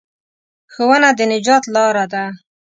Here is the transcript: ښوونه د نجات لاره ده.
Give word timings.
ښوونه 0.73 1.09
د 1.17 1.19
نجات 1.33 1.63
لاره 1.75 2.05
ده. 2.13 2.23